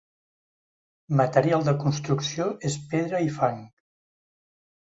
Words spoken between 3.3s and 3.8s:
fang.